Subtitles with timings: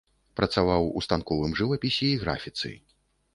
[0.39, 2.73] Працаваў у станковым жывапісе і графіцы.